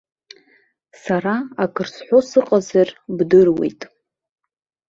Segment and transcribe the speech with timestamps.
[1.01, 3.81] Сара акыр сҳәо сыҟазар бдыруеит.